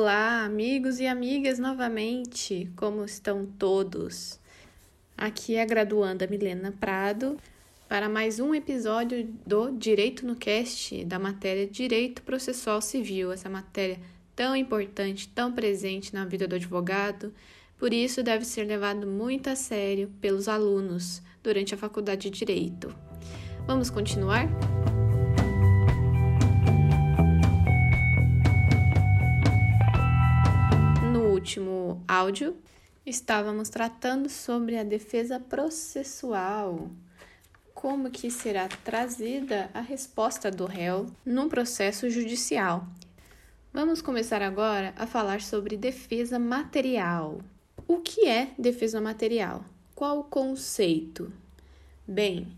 [0.00, 2.70] Olá, amigos e amigas novamente.
[2.76, 4.38] Como estão todos?
[5.16, 7.36] Aqui é a graduanda Milena Prado
[7.88, 13.98] para mais um episódio do Direito no Cast da matéria Direito Processual Civil, essa matéria
[14.36, 17.34] tão importante, tão presente na vida do advogado,
[17.76, 22.94] por isso deve ser levado muito a sério pelos alunos durante a faculdade de Direito.
[23.66, 24.48] Vamos continuar?
[31.38, 32.56] Último áudio,
[33.06, 36.90] estávamos tratando sobre a defesa processual,
[37.72, 42.84] como que será trazida a resposta do réu num processo judicial.
[43.72, 47.40] Vamos começar agora a falar sobre defesa material.
[47.86, 49.64] O que é defesa material?
[49.94, 51.32] Qual o conceito?
[52.04, 52.48] Bem,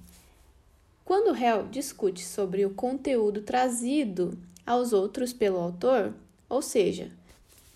[1.04, 6.14] quando o réu discute sobre o conteúdo trazido aos outros pelo autor,
[6.48, 7.12] ou seja,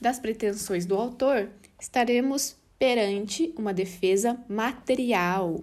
[0.01, 1.49] das pretensões do autor,
[1.81, 5.61] estaremos perante uma defesa material.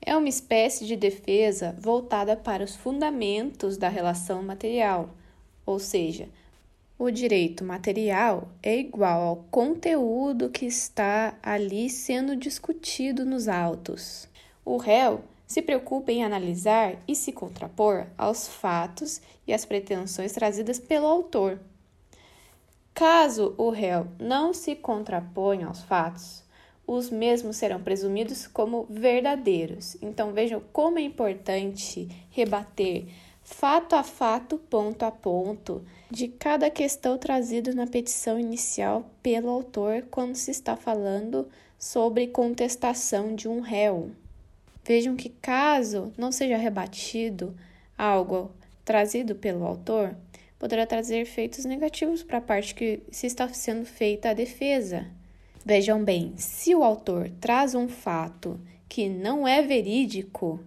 [0.00, 5.10] É uma espécie de defesa voltada para os fundamentos da relação material,
[5.66, 6.28] ou seja,
[6.98, 14.28] o direito material é igual ao conteúdo que está ali sendo discutido nos autos.
[14.64, 20.80] O réu se preocupa em analisar e se contrapor aos fatos e às pretensões trazidas
[20.80, 21.60] pelo autor.
[22.98, 26.42] Caso o réu não se contraponha aos fatos,
[26.84, 29.96] os mesmos serão presumidos como verdadeiros.
[30.02, 33.06] Então vejam como é importante rebater
[33.40, 40.06] fato a fato, ponto a ponto, de cada questão trazida na petição inicial pelo autor
[40.10, 44.10] quando se está falando sobre contestação de um réu.
[44.84, 47.54] Vejam que caso não seja rebatido
[47.96, 48.50] algo
[48.84, 50.16] trazido pelo autor,
[50.58, 55.06] poderá trazer efeitos negativos para a parte que se está sendo feita a defesa.
[55.64, 58.58] Vejam bem, se o autor traz um fato
[58.88, 60.60] que não é verídico,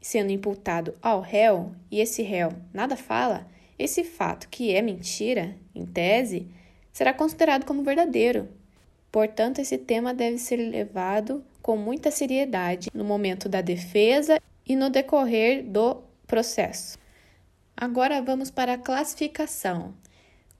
[0.00, 3.46] sendo imputado ao réu, e esse réu nada fala,
[3.78, 6.46] esse fato que é mentira, em tese,
[6.92, 8.48] será considerado como verdadeiro.
[9.12, 14.88] Portanto, esse tema deve ser levado com muita seriedade no momento da defesa e no
[14.88, 16.98] decorrer do processo.
[17.78, 19.92] Agora vamos para a classificação.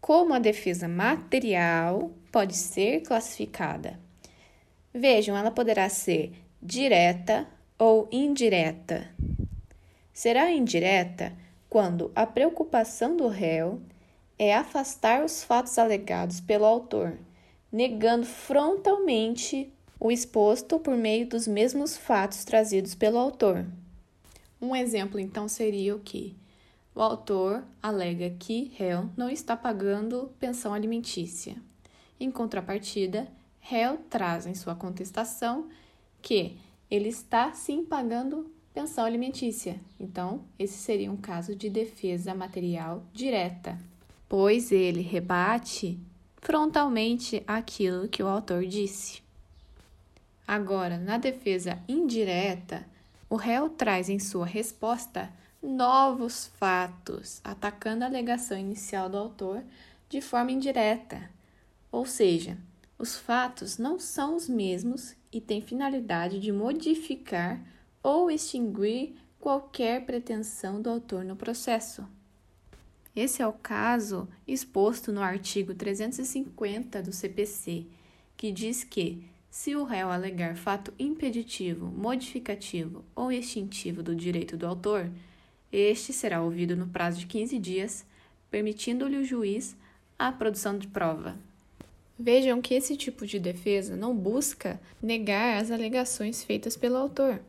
[0.03, 3.99] Como a defesa material pode ser classificada?
[4.93, 9.11] Vejam, ela poderá ser direta ou indireta.
[10.13, 11.33] Será indireta
[11.71, 13.81] quando a preocupação do réu
[14.39, 17.19] é afastar os fatos alegados pelo autor,
[17.73, 23.65] negando frontalmente o exposto por meio dos mesmos fatos trazidos pelo autor.
[24.61, 26.37] Um exemplo então seria o que?
[26.97, 31.55] O autor alega que réu não está pagando pensão alimentícia.
[32.19, 33.29] Em contrapartida,
[33.61, 35.69] réu traz em sua contestação
[36.23, 36.57] que
[36.91, 39.79] ele está sim pagando pensão alimentícia.
[40.01, 43.79] Então, esse seria um caso de defesa material direta,
[44.27, 46.01] pois ele rebate
[46.41, 49.21] frontalmente aquilo que o autor disse.
[50.49, 52.87] Agora, na defesa indireta,
[53.29, 55.31] o réu traz em sua resposta
[55.67, 59.65] novos fatos, atacando a alegação inicial do autor
[60.09, 61.29] de forma indireta.
[61.91, 62.57] Ou seja,
[62.97, 67.61] os fatos não são os mesmos e têm finalidade de modificar
[68.03, 72.07] ou extinguir qualquer pretensão do autor no processo.
[73.15, 77.87] Esse é o caso exposto no artigo 350 do CPC,
[78.37, 84.67] que diz que, se o réu alegar fato impeditivo, modificativo ou extintivo do direito do
[84.67, 85.11] autor,
[85.73, 88.07] este será ouvido no prazo de 15 dias,
[88.51, 89.77] permitindo-lhe o juiz
[90.19, 91.37] a produção de prova.
[92.19, 97.41] Vejam que esse tipo de defesa não busca negar as alegações feitas pelo autor,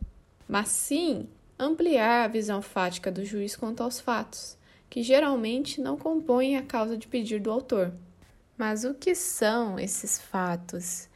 [0.48, 1.28] mas sim
[1.58, 4.58] ampliar a visão fática do juiz quanto aos fatos,
[4.90, 7.94] que geralmente não compõem a causa de pedir do autor.
[8.58, 11.08] Mas o que são esses fatos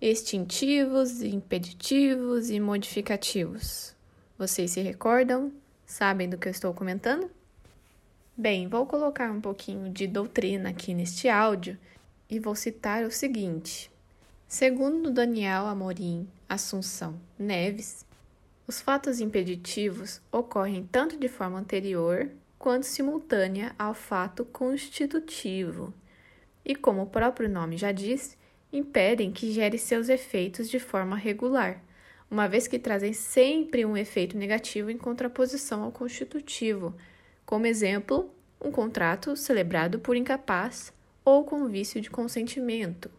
[0.00, 3.94] extintivos, impeditivos e modificativos?
[4.38, 5.52] Vocês se recordam?
[5.90, 7.28] Sabem do que eu estou comentando?
[8.36, 11.76] Bem, vou colocar um pouquinho de doutrina aqui neste áudio
[12.30, 13.90] e vou citar o seguinte.
[14.46, 18.06] Segundo Daniel Amorim Assunção Neves,
[18.68, 25.92] os fatos impeditivos ocorrem tanto de forma anterior quanto simultânea ao fato constitutivo,
[26.64, 28.38] e, como o próprio nome já diz,
[28.72, 31.82] impedem que gere seus efeitos de forma regular,
[32.30, 36.94] uma vez que trazem sempre um efeito negativo em contraposição ao constitutivo,
[37.44, 40.92] como exemplo, um contrato celebrado por incapaz
[41.24, 43.10] ou com vício de consentimento.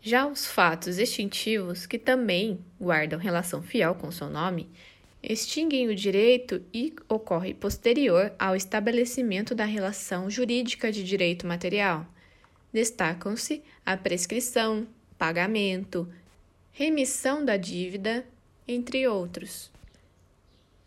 [0.00, 4.68] Já os fatos extintivos, que também guardam relação fiel com seu nome,
[5.22, 12.06] extinguem o direito e ocorre posterior ao estabelecimento da relação jurídica de direito material.
[12.72, 14.86] Destacam-se a prescrição,
[15.18, 16.08] pagamento,
[16.70, 18.24] remissão da dívida,
[18.68, 19.70] entre outros.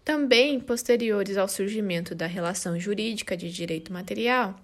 [0.06, 4.56] Também posteriores ao surgimento da relação jurídica de direito material,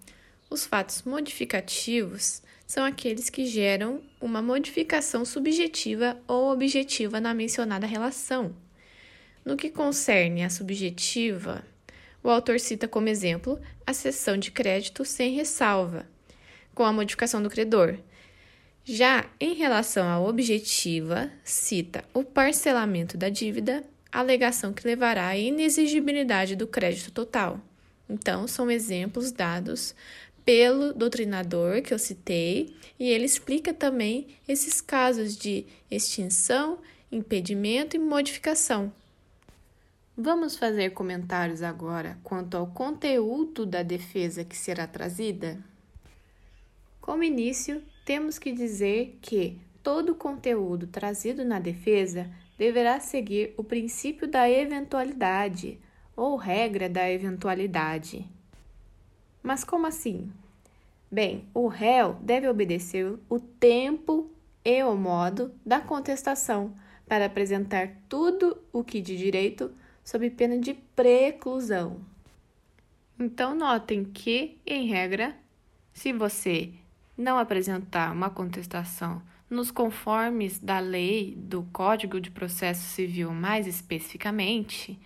[0.49, 8.55] os fatos modificativos são aqueles que geram uma modificação subjetiva ou objetiva na mencionada relação.
[9.43, 11.63] No que concerne a subjetiva,
[12.21, 16.05] o autor cita como exemplo a cessão de crédito sem ressalva,
[16.75, 17.97] com a modificação do credor.
[18.89, 26.55] Já em relação à objetiva, cita o parcelamento da dívida, alegação que levará à inexigibilidade
[26.55, 27.59] do crédito total.
[28.09, 29.93] Então, são exemplos dados
[30.45, 36.79] pelo doutrinador que eu citei, e ele explica também esses casos de extinção,
[37.11, 38.89] impedimento e modificação.
[40.15, 45.59] Vamos fazer comentários agora quanto ao conteúdo da defesa que será trazida?
[47.01, 54.25] Como início, temos que dizer que todo conteúdo trazido na defesa deverá seguir o princípio
[54.25, 55.77] da eventualidade
[56.15, 58.25] ou regra da eventualidade.
[59.43, 60.31] Mas como assim?
[61.11, 64.31] Bem, o réu deve obedecer o tempo
[64.63, 66.73] e o modo da contestação
[67.09, 69.69] para apresentar tudo o que de direito
[70.01, 71.99] sob pena de preclusão.
[73.19, 75.35] Então, notem que, em regra,
[75.91, 76.71] se você
[77.17, 84.99] não apresentar uma contestação nos conformes da lei do Código de Processo Civil mais especificamente,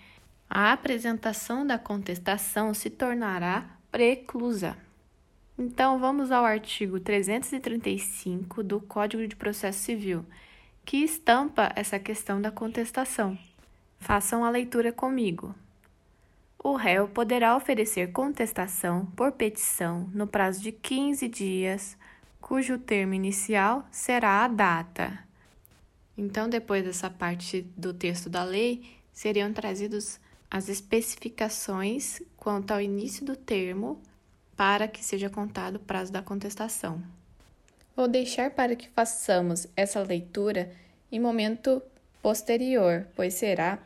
[0.50, 4.76] a apresentação da contestação se tornará preclusa.
[5.58, 10.26] Então, vamos ao artigo 335 do Código de Processo Civil,
[10.84, 13.38] que estampa essa questão da contestação.
[14.00, 15.54] Façam a leitura comigo.
[16.64, 21.98] O réu poderá oferecer contestação por petição no prazo de 15 dias,
[22.52, 25.18] cujo termo inicial será a data.
[26.18, 28.84] Então, depois dessa parte do texto da lei,
[29.14, 30.20] seriam trazidos
[30.50, 34.02] as especificações quanto ao início do termo
[34.54, 37.02] para que seja contado o prazo da contestação.
[37.96, 40.74] Vou deixar para que façamos essa leitura
[41.10, 41.82] em momento
[42.22, 43.80] posterior, pois será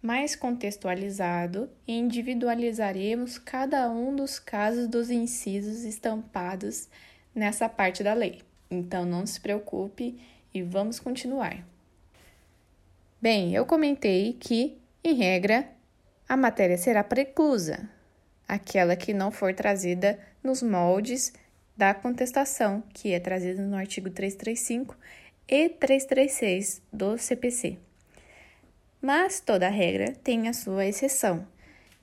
[0.00, 6.88] mais contextualizado e individualizaremos cada um dos casos dos incisos estampados
[7.34, 8.42] nessa parte da lei.
[8.70, 10.18] Então não se preocupe
[10.52, 11.64] e vamos continuar.
[13.20, 15.68] Bem, eu comentei que, em regra,
[16.28, 17.88] a matéria será preclusa,
[18.48, 21.32] aquela que não for trazida nos moldes
[21.76, 24.96] da contestação, que é trazida no artigo 335
[25.48, 27.78] e 336 do CPC.
[29.00, 31.46] Mas toda regra tem a sua exceção.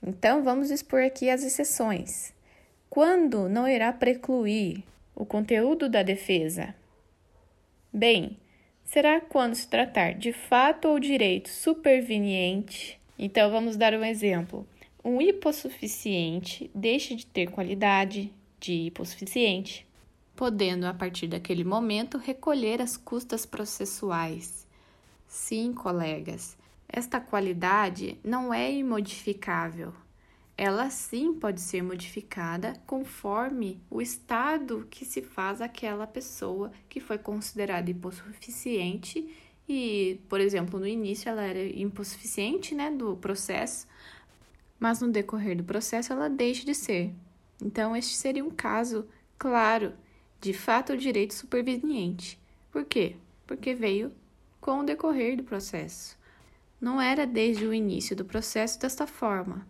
[0.02, 2.34] Então, vamos expor aqui as exceções.
[2.90, 4.84] Quando não irá precluir
[5.20, 6.74] o conteúdo da defesa?
[7.94, 8.38] Bem,
[8.86, 13.00] será quando se tratar de fato ou direito superveniente.
[13.18, 14.66] Então, vamos dar um exemplo.
[15.04, 19.86] Um hipossuficiente deixa de ter qualidade de hipossuficiente,
[20.38, 24.66] podendo, a partir daquele momento, recolher as custas processuais.
[25.28, 26.58] Sim, colegas,
[26.88, 29.94] esta qualidade não é imodificável.
[30.62, 37.18] Ela sim pode ser modificada conforme o estado que se faz aquela pessoa que foi
[37.18, 39.34] considerada hipossuficiente
[39.70, 43.88] e, por exemplo, no início ela era hipossuficiente, né, do processo,
[44.78, 47.14] mas no decorrer do processo ela deixa de ser.
[47.64, 49.94] Então, este seria um caso claro
[50.42, 52.38] de fato direito superveniente.
[52.70, 53.16] Por quê?
[53.48, 54.12] Porque veio
[54.60, 56.20] com o decorrer do processo.
[56.82, 59.66] Não era desde o início do processo desta forma,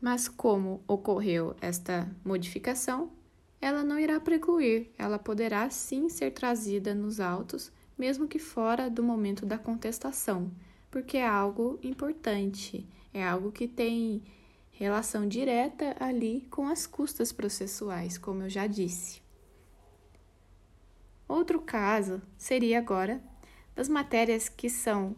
[0.00, 3.10] mas como ocorreu esta modificação,
[3.60, 9.02] ela não irá precluir, ela poderá sim ser trazida nos autos, mesmo que fora do
[9.02, 10.50] momento da contestação,
[10.90, 14.22] porque é algo importante, é algo que tem
[14.70, 19.22] relação direta ali com as custas processuais, como eu já disse.
[21.26, 23.20] Outro caso seria agora
[23.74, 25.16] das matérias que são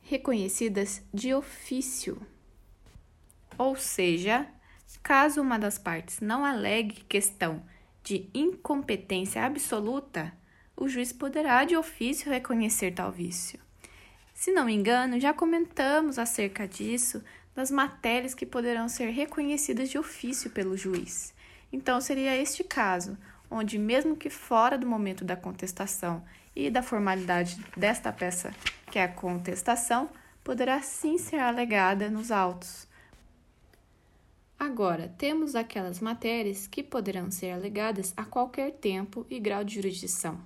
[0.00, 2.20] reconhecidas de ofício.
[3.60, 4.46] Ou seja,
[5.02, 7.62] caso uma das partes não alegue questão
[8.02, 10.32] de incompetência absoluta,
[10.74, 13.60] o juiz poderá de ofício reconhecer tal vício.
[14.32, 17.22] Se não me engano, já comentamos acerca disso
[17.54, 21.34] das matérias que poderão ser reconhecidas de ofício pelo juiz.
[21.70, 23.18] Então, seria este caso:
[23.50, 26.24] onde, mesmo que fora do momento da contestação
[26.56, 28.54] e da formalidade desta peça,
[28.90, 30.08] que é a contestação,
[30.42, 32.88] poderá sim ser alegada nos autos.
[34.60, 40.38] Agora, temos aquelas matérias que poderão ser alegadas a qualquer tempo e grau de jurisdição,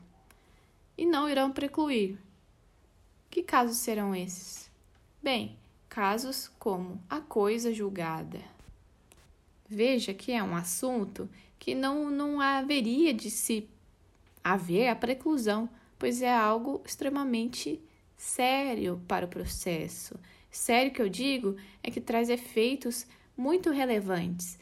[0.97, 2.16] e não irão precluir.
[3.28, 4.71] Que casos serão esses?
[5.21, 8.38] Bem, casos como a coisa julgada.
[9.68, 11.28] Veja que é um assunto
[11.59, 13.68] que não, não haveria de se
[14.44, 15.68] haver a preclusão,
[15.99, 17.80] pois é algo extremamente
[18.16, 20.14] sério para o processo.
[20.52, 24.59] Sério que eu digo é que traz efeitos muito relevantes,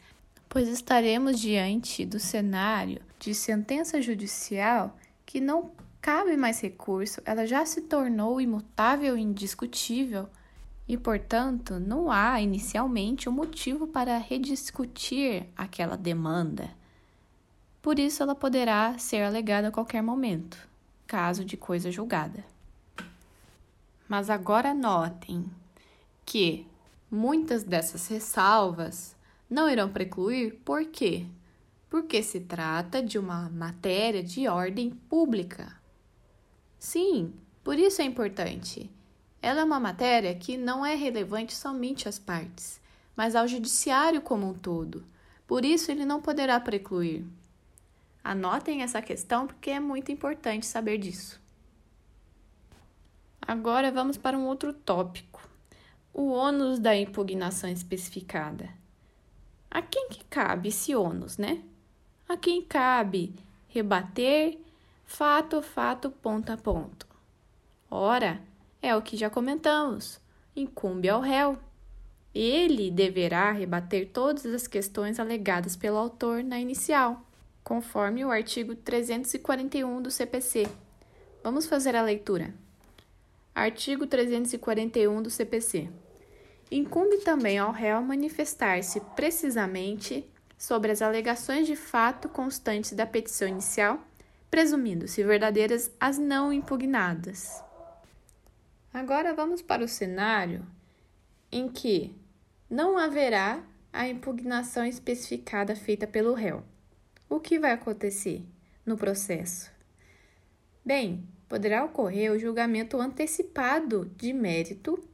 [0.49, 7.65] pois estaremos diante do cenário de sentença judicial que não cabe mais recurso, ela já
[7.65, 10.27] se tornou imutável e indiscutível
[10.87, 16.69] e, portanto, não há inicialmente um motivo para rediscutir aquela demanda.
[17.81, 20.57] Por isso, ela poderá ser alegada a qualquer momento,
[21.07, 22.43] caso de coisa julgada.
[24.07, 25.45] Mas agora notem
[26.25, 26.67] que
[27.13, 29.15] muitas dessas ressalvas
[29.49, 31.27] não irão precluir, por quê?
[31.89, 35.79] Porque se trata de uma matéria de ordem pública.
[36.79, 37.31] Sim,
[37.63, 38.89] por isso é importante.
[39.41, 42.81] Ela é uma matéria que não é relevante somente às partes,
[43.15, 45.05] mas ao judiciário como um todo.
[45.45, 47.23] Por isso, ele não poderá precluir.
[48.23, 51.39] Anotem essa questão porque é muito importante saber disso.
[53.41, 55.32] Agora vamos para um outro tópico:
[56.13, 58.69] o ônus da impugnação especificada.
[59.69, 61.63] A quem que cabe esse ônus, né?
[62.29, 63.33] A quem cabe
[63.67, 64.59] rebater
[65.03, 67.07] fato, fato, ponto a ponto.
[67.89, 68.39] Ora,
[68.81, 70.19] é o que já comentamos.
[70.55, 71.57] Incumbe ao réu.
[72.33, 77.21] Ele deverá rebater todas as questões alegadas pelo autor na inicial,
[77.63, 80.67] conforme o artigo 341 do CPC.
[81.43, 82.53] Vamos fazer a leitura.
[83.53, 85.89] Artigo 341 do CPC.
[86.75, 90.27] Incumbe também ao réu manifestar-se precisamente
[90.57, 94.01] sobre as alegações de fato constantes da petição inicial,
[94.49, 97.63] presumindo-se verdadeiras as não impugnadas.
[98.91, 100.65] Agora vamos para o cenário
[101.51, 102.15] em que
[102.67, 103.61] não haverá
[103.91, 106.63] a impugnação especificada feita pelo réu.
[107.29, 108.43] O que vai acontecer
[108.83, 109.71] no processo?
[110.83, 115.12] Bem, poderá ocorrer o julgamento antecipado de mérito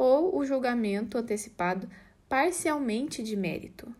[0.00, 1.86] ou o julgamento antecipado
[2.26, 3.94] parcialmente de mérito.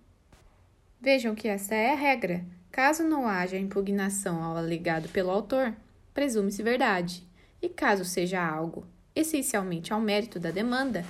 [0.98, 2.42] Vejam que essa é a regra.
[2.72, 5.74] Caso não haja impugnação ao alegado pelo autor,
[6.14, 7.22] presume-se verdade.
[7.60, 11.04] E caso seja algo essencialmente ao mérito da demanda,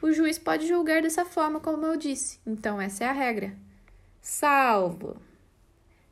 [0.00, 2.38] o juiz pode julgar dessa forma, como eu disse.
[2.46, 3.52] Então, essa é a regra.
[4.20, 5.16] Salvo.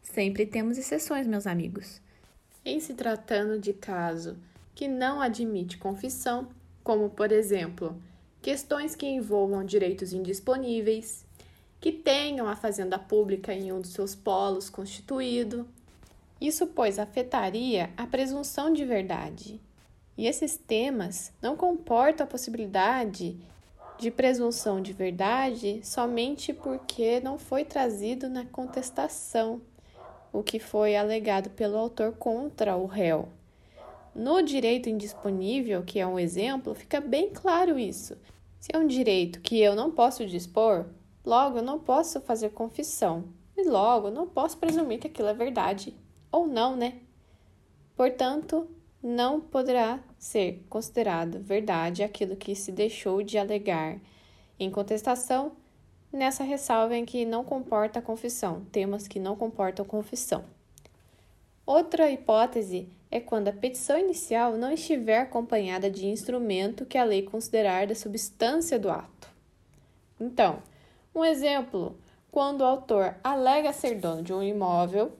[0.02, 2.00] Sempre temos exceções, meus amigos.
[2.64, 4.36] Em se tratando de caso
[4.74, 6.48] que não admite confissão,
[6.90, 7.94] como, por exemplo,
[8.42, 11.24] questões que envolvam direitos indisponíveis,
[11.80, 15.68] que tenham a fazenda pública em um dos seus polos constituído.
[16.40, 19.60] Isso, pois, afetaria a presunção de verdade
[20.18, 23.38] e esses temas não comportam a possibilidade
[23.96, 29.60] de presunção de verdade somente porque não foi trazido na contestação
[30.32, 33.28] o que foi alegado pelo autor contra o réu.
[34.14, 38.16] No direito indisponível, que é um exemplo, fica bem claro isso.
[38.58, 40.86] Se é um direito que eu não posso dispor,
[41.24, 43.24] logo eu não posso fazer confissão,
[43.56, 45.94] e logo eu não posso presumir que aquilo é verdade
[46.32, 46.98] ou não, né?
[47.96, 48.68] Portanto,
[49.02, 53.98] não poderá ser considerado verdade aquilo que se deixou de alegar
[54.58, 55.52] em contestação,
[56.12, 60.44] nessa ressalva em que não comporta confissão, temas que não comportam confissão.
[61.64, 67.22] Outra hipótese é quando a petição inicial não estiver acompanhada de instrumento que a lei
[67.22, 69.28] considerar da substância do ato.
[70.20, 70.62] Então,
[71.14, 71.98] um exemplo,
[72.30, 75.12] quando o autor alega ser dono de um imóvel,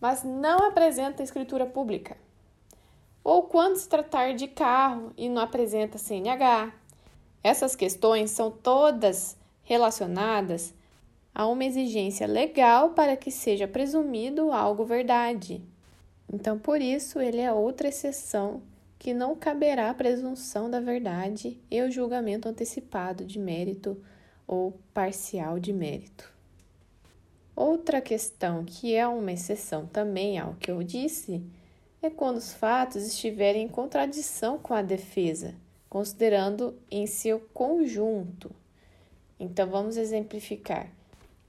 [0.00, 2.16] mas não apresenta escritura pública
[3.24, 6.72] ou quando se tratar de carro e não apresenta CNH.
[7.42, 10.74] Essas questões são todas relacionadas
[11.34, 15.62] a uma exigência legal para que seja presumido algo verdade.
[16.32, 18.62] Então, por isso, ele é outra exceção
[18.98, 24.02] que não caberá a presunção da verdade e o julgamento antecipado de mérito
[24.46, 26.32] ou parcial de mérito.
[27.54, 31.44] Outra questão que é uma exceção também ao que eu disse
[32.00, 35.54] é quando os fatos estiverem em contradição com a defesa,
[35.88, 38.50] considerando em seu conjunto.
[39.38, 40.90] Então, vamos exemplificar.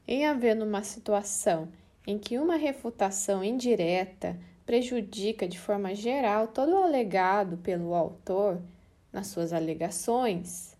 [0.06, 1.70] Em havendo uma situação
[2.06, 8.62] em que uma refutação indireta prejudica de forma geral todo o alegado pelo autor
[9.12, 10.76] nas suas alegações,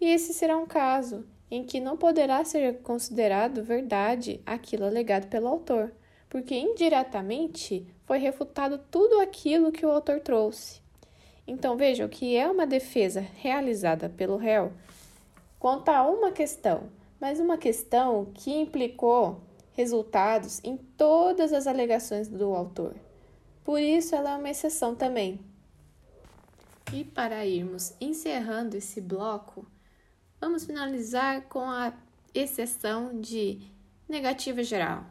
[0.00, 5.48] e esse será um caso em que não poderá ser considerado verdade aquilo alegado pelo
[5.48, 5.92] autor,
[6.28, 10.80] porque indiretamente foi refutado tudo aquilo que o autor trouxe.
[11.46, 14.72] Então vejam que é uma defesa realizada pelo réu
[15.58, 16.84] quanto a uma questão,
[17.18, 19.40] mas uma questão que implicou
[19.78, 22.96] resultados em todas as alegações do autor.
[23.62, 25.38] Por isso, ela é uma exceção também.
[26.92, 29.64] E para irmos encerrando esse bloco,
[30.40, 31.92] vamos finalizar com a
[32.34, 33.70] exceção de
[34.08, 35.06] negativa geral.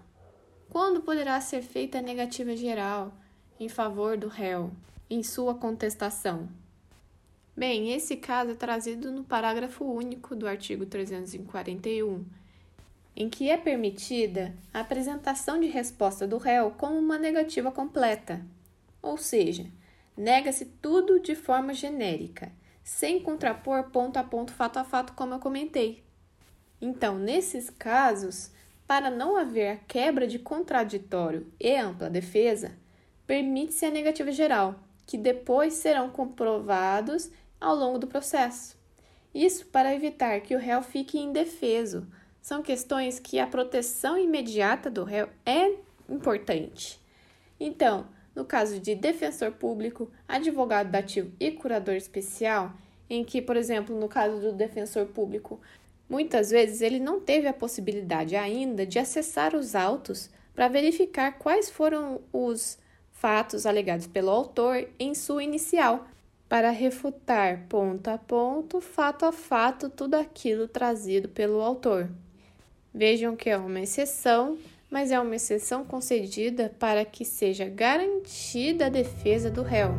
[0.69, 3.13] Quando poderá ser feita a negativa geral
[3.57, 4.69] em favor do réu
[5.09, 6.49] em sua contestação?
[7.55, 12.25] Bem, esse caso é trazido no parágrafo único do artigo 341
[13.19, 18.45] em que é permitida a apresentação de resposta do réu como uma negativa completa,
[19.01, 19.65] ou seja,
[20.15, 22.51] nega-se tudo de forma genérica,
[22.83, 26.03] sem contrapor ponto a ponto, fato a fato, como eu comentei.
[26.79, 28.51] Então, nesses casos,
[28.85, 32.77] para não haver a quebra de contraditório e ampla defesa,
[33.25, 34.75] permite-se a negativa geral,
[35.07, 38.77] que depois serão comprovados ao longo do processo.
[39.33, 42.07] Isso para evitar que o réu fique indefeso
[42.47, 45.73] são questões que a proteção imediata do réu é
[46.07, 46.97] importante.
[47.59, 52.71] Então, no caso de defensor público, advogado dativo e curador especial,
[53.09, 55.59] em que, por exemplo, no caso do defensor público,
[56.09, 61.69] muitas vezes ele não teve a possibilidade ainda de acessar os autos para verificar quais
[61.69, 62.79] foram os
[63.11, 66.07] fatos alegados pelo autor em sua inicial,
[66.47, 72.09] para refutar ponto a ponto, fato a fato, tudo aquilo trazido pelo autor.
[72.97, 74.57] Vejam que é uma exceção,
[74.89, 79.91] mas é uma exceção concedida para que seja garantida a defesa do réu.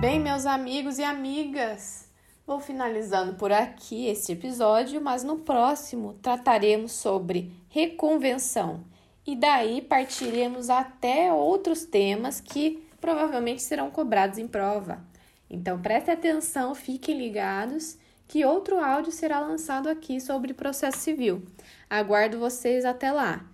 [0.00, 2.08] Bem, meus amigos e amigas,
[2.46, 8.84] vou finalizando por aqui este episódio, mas no próximo trataremos sobre reconvenção
[9.26, 15.12] e daí partiremos até outros temas que provavelmente serão cobrados em prova.
[15.48, 21.42] Então preste atenção, fiquem ligados que outro áudio será lançado aqui sobre processo civil.
[21.88, 23.44] Aguardo vocês até lá.